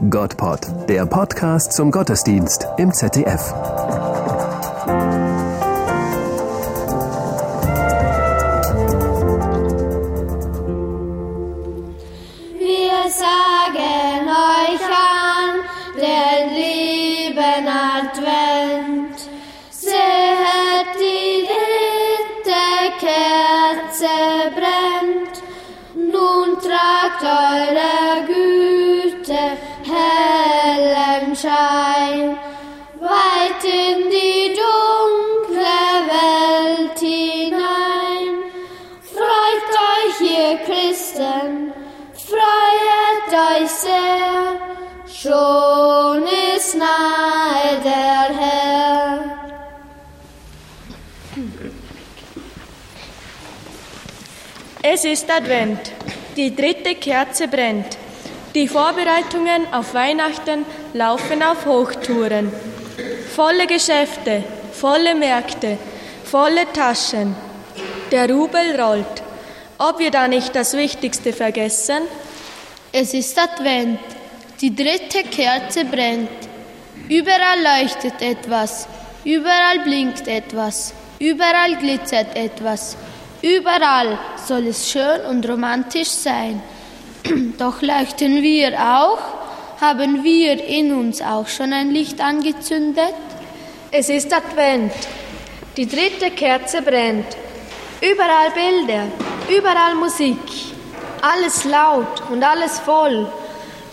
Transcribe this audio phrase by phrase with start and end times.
[0.00, 3.52] Gottpod, der Podcast zum Gottesdienst im ZDF.
[12.54, 15.64] Wir sagen euch an
[15.96, 19.18] den lieben Advent.
[19.70, 22.62] Seht, die dritte
[23.00, 24.14] Kerze
[24.54, 25.42] brennt.
[25.96, 28.37] Nun tragt eure Güte
[31.38, 32.38] hellen Schein
[33.00, 38.34] weit in die dunkle Welt hinein.
[39.14, 41.72] Freut euch, ihr Christen,
[42.14, 44.60] freut euch sehr,
[45.06, 46.24] schon
[46.56, 49.38] ist nahe der Herr.
[54.82, 55.92] Es ist Advent.
[56.36, 57.98] Die dritte Kerze brennt.
[58.54, 62.50] Die Vorbereitungen auf Weihnachten laufen auf Hochtouren.
[63.34, 64.42] Volle Geschäfte,
[64.72, 65.76] volle Märkte,
[66.24, 67.36] volle Taschen.
[68.10, 69.22] Der Rubel rollt.
[69.76, 72.02] Ob wir da nicht das Wichtigste vergessen?
[72.90, 74.00] Es ist Advent.
[74.60, 76.30] Die dritte Kerze brennt.
[77.08, 78.88] Überall leuchtet etwas.
[79.24, 80.94] Überall blinkt etwas.
[81.18, 82.96] Überall glitzert etwas.
[83.42, 86.62] Überall soll es schön und romantisch sein.
[87.58, 89.18] Doch leuchten wir auch?
[89.80, 93.14] Haben wir in uns auch schon ein Licht angezündet?
[93.90, 94.92] Es ist Advent.
[95.76, 97.36] Die dritte Kerze brennt.
[98.00, 99.04] Überall Bilder,
[99.48, 100.38] überall Musik.
[101.22, 103.30] Alles laut und alles voll.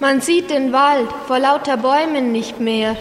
[0.00, 2.96] Man sieht den Wald vor lauter Bäumen nicht mehr.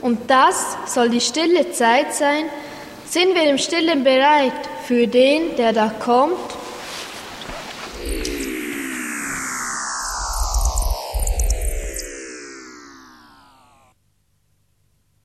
[0.00, 2.44] Und das soll die stille Zeit sein?
[3.06, 4.52] Sind wir im Stillen bereit
[4.86, 6.38] für den, der da kommt?